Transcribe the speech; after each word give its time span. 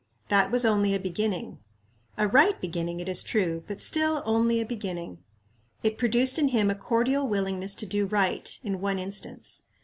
That 0.29 0.49
was 0.49 0.65
only 0.65 0.95
a 0.95 0.99
beginning 0.99 1.59
a 2.17 2.27
right 2.27 2.59
beginning, 2.59 2.99
it 2.99 3.07
is 3.07 3.21
true, 3.21 3.63
but 3.67 3.79
still 3.79 4.23
only 4.25 4.59
a 4.59 4.65
beginning. 4.65 5.19
It 5.83 5.99
produced 5.99 6.39
in 6.39 6.47
him 6.47 6.71
a 6.71 6.75
cordial 6.75 7.27
willingness 7.27 7.75
to 7.75 7.85
do 7.85 8.07
right, 8.07 8.49
in 8.63 8.81
one 8.81 8.97
instance. 8.97 9.61